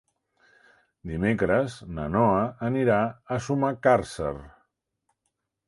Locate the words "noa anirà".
2.15-2.97